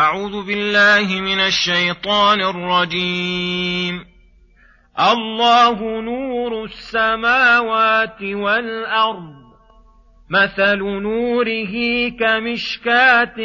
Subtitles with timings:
[0.00, 4.04] أعوذ بالله من الشيطان الرجيم.
[5.12, 9.40] الله نور السماوات والأرض.
[10.30, 11.74] مثل نوره
[12.20, 13.36] كمشكاة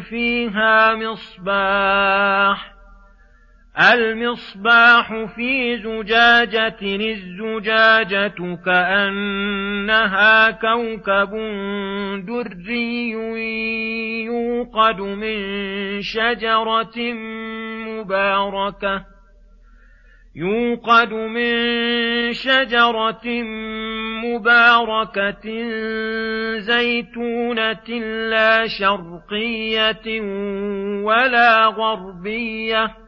[0.00, 2.77] فيها مصباح.
[3.78, 11.30] المصباح في زجاجة الزجاجة كأنها كوكب
[12.26, 13.10] دري
[14.24, 15.38] يوقد من
[16.02, 17.12] شجرة
[17.86, 19.04] مباركة.
[20.34, 21.52] يوقد من
[22.32, 23.42] شجرة
[24.24, 25.44] مباركة
[26.58, 27.88] زيتونة
[28.30, 30.20] لا شرقية
[31.02, 33.07] ولا غربية.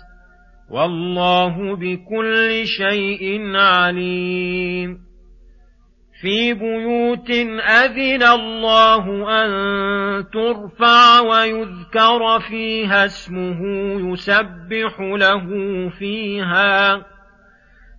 [0.71, 4.99] والله بكل شيء عليم.
[6.21, 9.05] في بيوت أذن الله
[9.43, 9.49] أن
[10.33, 13.59] ترفع ويذكر فيها اسمه
[14.11, 15.49] يسبح له
[15.99, 17.05] فيها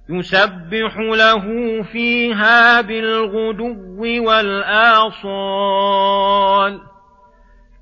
[0.08, 1.42] يسبح له
[1.82, 5.72] فيها بالغدو والآصال.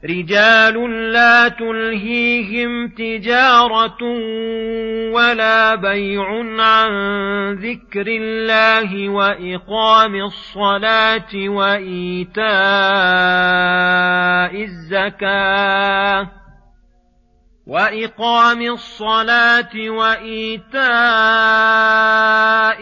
[0.05, 4.03] رجال لا تلهيهم تجارة
[5.12, 6.27] ولا بيع
[6.62, 6.91] عن
[7.55, 12.45] ذكر الله وإقام الصلاة وإيتاء
[14.62, 16.39] الزكاة.
[17.70, 20.80] وإقام الصلاة وإيتاء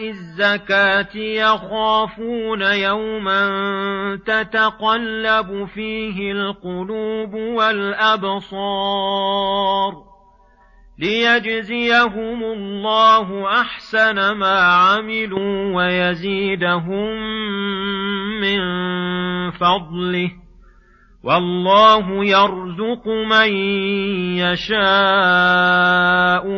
[0.09, 3.49] الزكاة يخافون يوما
[4.25, 8.49] تتقلب فيه القلوب والأبصار
[10.99, 17.15] ليجزيهم الله أحسن ما عملوا ويزيدهم
[18.41, 18.61] من
[19.51, 20.31] فضله
[21.23, 23.53] والله يرزق من
[24.37, 24.81] يشاء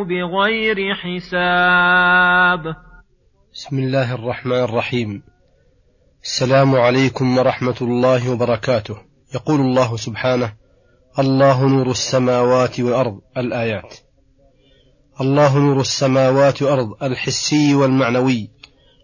[0.04, 2.76] بغير حساب.
[3.54, 5.24] بسم الله الرحمن الرحيم.
[6.24, 8.96] السلام عليكم ورحمة الله وبركاته.
[9.36, 10.54] يقول الله سبحانه
[11.20, 13.20] الله نور السماوات والأرض.
[13.38, 13.94] الآيات.
[15.22, 18.50] الله نور السماوات والأرض الحسي والمعنوي.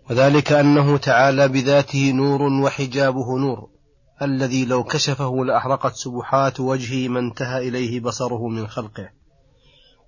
[0.10, 3.77] وذلك أنه تعالى بذاته نور وحجابه نور.
[4.22, 9.10] الذي لو كشفه لأحرقت سبحات وجهه ما انتهى إليه بصره من خلقه.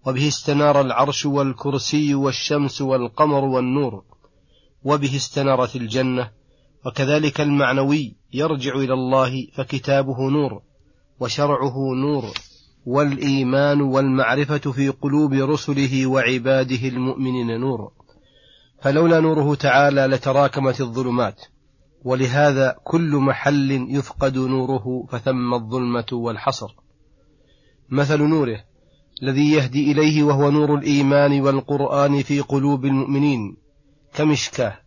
[0.05, 4.03] وبه استنار العرش والكرسي والشمس والقمر والنور.
[4.83, 6.31] وبه استنارت الجنة.
[6.85, 10.61] وكذلك المعنوي يرجع إلى الله فكتابه نور.
[11.19, 12.23] وشرعه نور.
[12.85, 17.91] والإيمان والمعرفة في قلوب رسله وعباده المؤمنين نور.
[18.81, 21.41] فلولا نوره تعالى لتراكمت الظلمات.
[22.03, 26.75] ولهذا كل محل يفقد نوره فثم الظلمة والحصر.
[27.89, 28.63] مثل نوره
[29.23, 33.57] الذي يهدي إليه وهو نور الإيمان والقرآن في قلوب المؤمنين
[34.13, 34.79] كمشكاة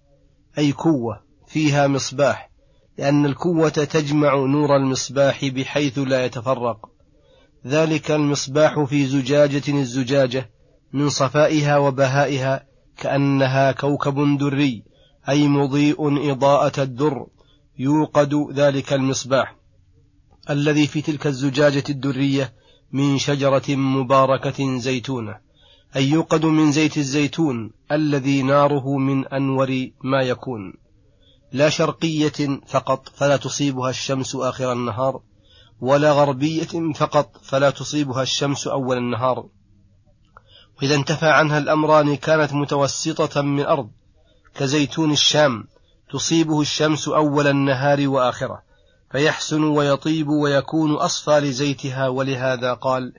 [0.59, 2.51] أي كوة فيها مصباح
[2.99, 6.91] لأن الكوة تجمع نور المصباح بحيث لا يتفرق.
[7.67, 10.51] ذلك المصباح في زجاجة الزجاجة
[10.93, 14.85] من صفائها وبهائها كأنها كوكب دري.
[15.29, 17.27] أي مضيء إضاءة الدر
[17.79, 19.57] يوقد ذلك المصباح
[20.51, 22.53] الذي في تلك الزجاجة الدرية
[22.93, 25.37] من شجرة مباركة زيتونة
[25.97, 30.75] أي يوقد من زيت الزيتون الذي ناره من أنور ما يكون.
[31.53, 35.21] لا شرقية فقط فلا تصيبها الشمس آخر النهار
[35.81, 39.49] ولا غربية فقط فلا تصيبها الشمس أول النهار.
[40.79, 43.91] وإذا انتفى عنها الأمران كانت متوسطة من أرض
[44.55, 45.65] كزيتون الشام
[46.11, 48.63] تصيبه الشمس أول النهار وآخرة
[49.13, 53.13] فيحسن ويطيب ويكون أصفى لزيتها ولهذا قال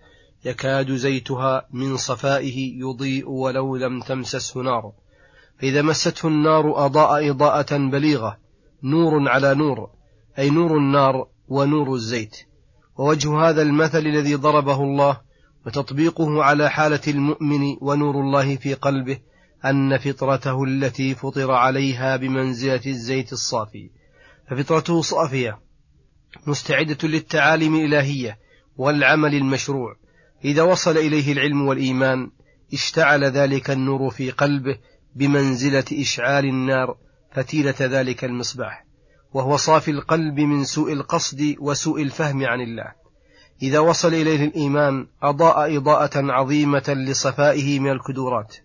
[0.45, 4.91] يكاد زيتها من صفائه يضيء ولو لم تمسسه نار.
[5.59, 8.37] فإذا مسته النار أضاء إضاءة بليغة
[8.83, 9.89] نور على نور
[10.39, 12.37] أي نور النار ونور الزيت.
[12.97, 15.21] ووجه هذا المثل الذي ضربه الله
[15.65, 19.17] وتطبيقه على حالة المؤمن ونور الله في قلبه
[19.65, 23.89] أن فطرته التي فطر عليها بمنزلة الزيت الصافي.
[24.49, 25.59] ففطرته صافية
[26.47, 28.39] مستعدة للتعاليم الإلهية
[28.77, 29.95] والعمل المشروع.
[30.45, 32.31] إذا وصل إليه العلم والإيمان
[32.73, 34.77] اشتعل ذلك النور في قلبه
[35.15, 36.97] بمنزلة إشعال النار
[37.31, 38.85] فتيلة ذلك المصباح.
[39.33, 43.03] وهو صافي القلب من سوء القصد وسوء الفهم عن الله.
[43.61, 48.55] إذا وصل إليه الإيمان أضاء إضاءة عظيمة لصفائه من الكدورات.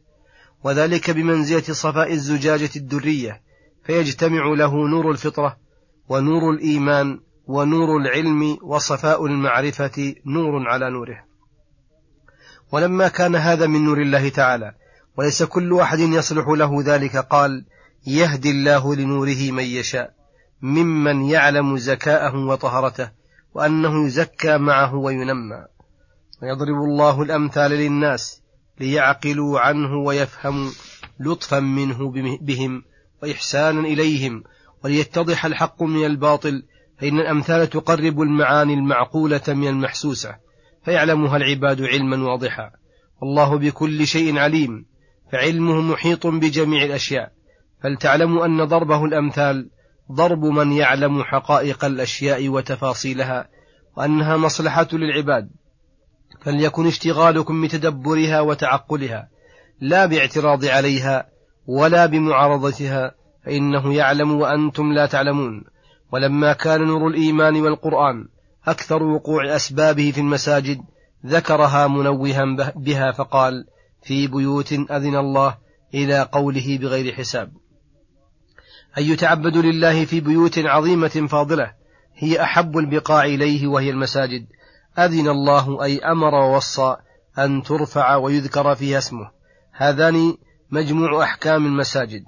[0.64, 3.42] وذلك بمنزلة صفاء الزجاجة الدرية
[3.84, 5.56] فيجتمع له نور الفطرة
[6.08, 11.24] ونور الإيمان ونور العلم وصفاء المعرفة نور على نوره.
[12.72, 14.72] ولما كان هذا من نور الله تعالى
[15.16, 17.64] وليس كل أحد يصلح له ذلك قال
[18.06, 20.14] يهدي الله لنوره من يشاء
[20.62, 23.10] ممن يعلم زكاءه وطهرته
[23.54, 25.64] وأنه يزكى معه وينمى.
[26.42, 28.42] ويضرب الله الأمثال للناس
[28.80, 30.70] ليعقلوا عنه ويفهموا
[31.20, 32.82] لطفا منه بهم
[33.22, 34.44] وإحسانا إليهم.
[34.84, 36.62] وليتضح الحق من الباطل
[37.00, 40.36] فإن الأمثال تقرب المعاني المعقولة من المحسوسة
[40.84, 42.70] فيعلمها العباد علما واضحا.
[43.22, 44.86] والله بكل شيء عليم
[45.32, 47.32] فعلمه محيط بجميع الأشياء.
[47.82, 49.70] فلتعلموا أن ضربه الأمثال
[50.12, 53.48] ضرب من يعلم حقائق الأشياء وتفاصيلها
[53.96, 55.50] وأنها مصلحة للعباد.
[56.40, 59.28] فليكن اشتغالكم بتدبرها وتعقلها
[59.80, 61.28] لا باعتراض عليها
[61.66, 63.14] ولا بمعارضتها
[63.44, 65.64] فإنه يعلم وأنتم لا تعلمون.
[66.12, 68.28] ولما كان نور الإيمان والقرآن
[68.66, 70.80] أكثر وقوع أسبابه في المساجد
[71.26, 73.64] ذكرها منوها بها فقال
[74.02, 75.56] في بيوت أذن الله
[75.94, 77.52] إلى قوله بغير حساب.
[78.98, 81.72] أن يتعبد لله في بيوت عظيمة فاضلة
[82.16, 84.46] هي أحب البقاع إليه وهي المساجد.
[84.98, 86.96] أذن الله أي أمر ووصى
[87.38, 89.30] أن ترفع ويذكر فيها اسمه.
[89.72, 90.36] هذان
[90.70, 92.24] مجموع أحكام المساجد.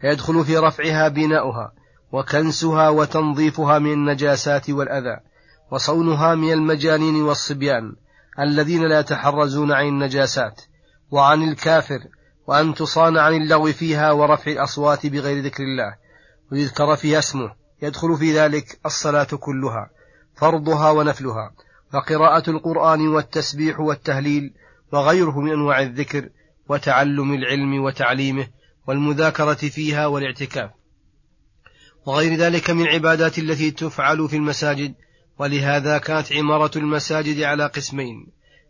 [0.00, 1.72] فيدخل في رفعها بناؤها
[2.12, 5.16] وكنسها وتنظيفها من النجاسات والأذى
[5.72, 7.92] وصونها من المجانين والصبيان
[8.40, 10.60] الذين لا يتحرزون عن النجاسات
[11.10, 11.98] وعن الكافر
[12.46, 15.96] وأن تصان عن اللغو فيها ورفع الأصوات بغير ذكر الله.
[16.52, 17.54] ويذكر فيها اسمه.
[17.82, 19.90] يدخل في ذلك الصلاة كلها
[20.36, 21.50] فرضها ونفلها.
[21.94, 24.52] وقراءة القرآن والتسبيح والتهليل
[24.92, 26.28] وغيره من أنواع الذكر
[26.68, 28.46] وتعلم العلم وتعليمه
[28.86, 30.70] والمذاكرة فيها والاعتكاف.
[32.06, 34.94] وغير ذلك من عبادات التي تفعل في المساجد
[35.38, 38.26] ولهذا كانت عمارة المساجد على قسمين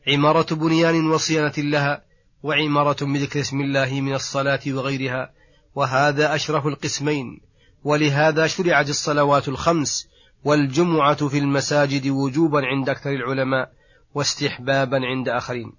[0.09, 2.03] عمارة بنيان وصيانة لها
[2.43, 5.31] وعمارة بذكر اسم الله من الصلاة وغيرها
[5.75, 7.41] وهذا أشرف القسمين.
[7.85, 10.09] ولهذا شرعت الصلوات الخمس
[10.45, 13.71] والجمعة في المساجد وجوبا عند أكثر العلماء
[14.15, 15.73] واستحبابا عند آخرين.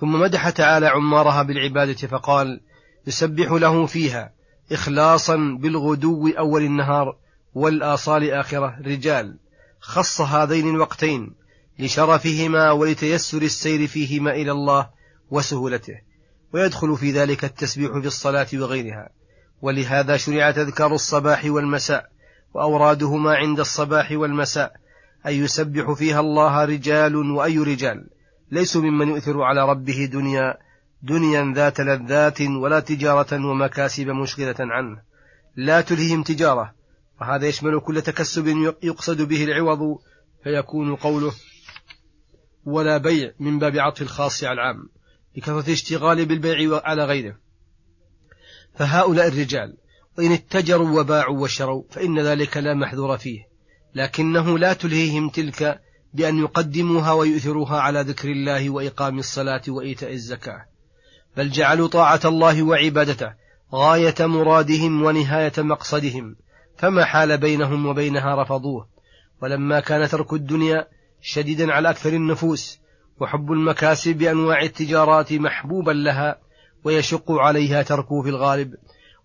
[0.00, 2.60] ثم مدح تعالى عمارها بالعبادة فقال
[3.06, 4.32] يسبح له فيها
[4.72, 7.16] إخلاصا بالغدو أول النهار
[7.54, 8.78] والآصال آخرة.
[8.80, 9.38] رجال
[9.80, 11.34] خص هذين الوقتين
[11.78, 14.90] لشرفهما ولتيسر السير فيهما إلى الله
[15.30, 16.00] وسهولته
[16.52, 19.08] ويدخل في ذلك التسبيح في الصلاة وغيرها.
[19.62, 22.15] ولهذا شرع تذكار الصباح والمساء
[22.54, 24.72] وأورادهما عند الصباح والمساء
[25.26, 28.06] أن يسبح فيها الله رجال وأي رجال.
[28.50, 30.54] ليسوا ممن يؤثر على ربه دنيا
[31.02, 35.02] دنيا ذات لذات ولا تجارة ومكاسب مشغلة عنه.
[35.56, 36.74] لا تلههم تجارة
[37.20, 39.98] وهذا يشمل كل تكسب يقصد به العوض
[40.44, 41.32] فيكون قوله
[42.64, 44.88] ولا بيع من باب عطف الخاص على العام
[45.36, 47.36] لكثرة الاشتغال بالبيع على غيره.
[48.74, 49.76] فهؤلاء الرجال
[50.18, 53.40] وإن اتجروا وباعوا وشروا فإن ذلك لا محذور فيه.
[53.94, 55.80] لكنه لا تلهيهم تلك
[56.14, 60.66] بأن يقدموها ويؤثروها على ذكر الله وإقام الصلاة وإيتاء الزكاة.
[61.36, 63.34] بل جعلوا طاعة الله وعبادته
[63.74, 66.36] غاية مرادهم ونهاية مقصدهم.
[66.76, 68.88] فما حال بينهم وبينها رفضوه.
[69.42, 70.86] ولما كان ترك الدنيا
[71.20, 72.78] شديدا على أكثر النفوس
[73.20, 76.38] وحب المكاسب بأنواع التجارات محبوبا لها
[76.84, 78.74] ويشق عليها تركه في الغالب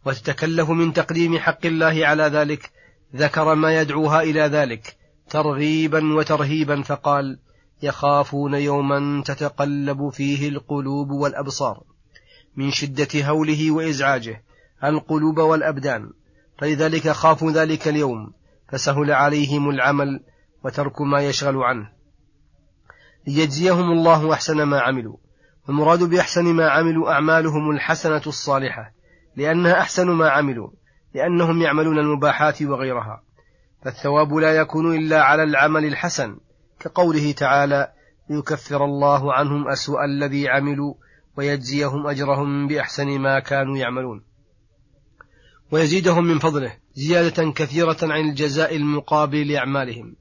[0.06, 2.72] وتتكلف من تقديم حق الله على ذلك
[3.16, 4.98] ذكر ما يدعوها إلى ذلك
[5.30, 7.40] ترغيبا وترهيبا فقال
[7.84, 11.84] يخافون يوما تتقلب فيه القلوب والأبصار
[12.56, 14.44] من شدة هوله وإزعاجه
[14.84, 16.10] القلوب والأبدان
[16.58, 18.34] فلذلك خافوا ذلك اليوم
[18.70, 20.24] فسهل عليهم العمل
[20.64, 21.90] وترك ما يشغل عنه.
[23.28, 25.18] ليجزيهم الله أحسن ما عملوا
[25.68, 28.94] والمراد بأحسن ما عملوا أعمالهم الحسنة الصالحة
[29.36, 30.70] لأنها أحسن ما عملوا
[31.16, 33.24] لأنهم يعملون المباحات وغيرها.
[33.84, 36.38] فالثواب لا يكون إلا على العمل الحسن
[36.80, 37.92] كقوله تعالى
[38.30, 40.94] ليكفر الله عنهم أسوأ الذي عملوا
[41.38, 44.24] ويجزيهم أجرهم بأحسن ما كانوا يعملون.
[45.72, 50.16] ويزيدهم من فضله زيادة كثيرة عن الجزاء المقابل لأعمالهم.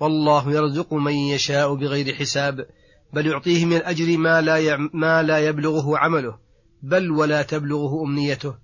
[0.00, 2.66] والله يرزق من يشاء بغير حساب
[3.12, 6.45] بل يعطيه من الأجر ما لا, ما لا يبلغه عمله.
[6.82, 8.54] بل ولا تبلغه أمنيته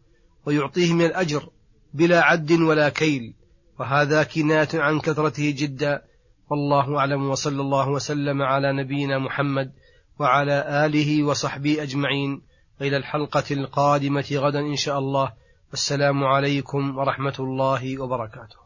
[0.47, 1.49] ويعطيه من الأجر
[1.95, 3.35] بلا عد ولا كيل
[3.79, 6.03] وهذا كناية عن كثرته جدا.
[6.51, 9.73] والله أعلم وصلى الله وسلم على نبينا محمد
[10.19, 12.43] وعلى آله وصحبه أجمعين.
[12.81, 15.33] إلى الحلقة القادمة غدا إن شاء الله.
[15.71, 18.62] والسلام عليكم ورحمة الله وبركاته.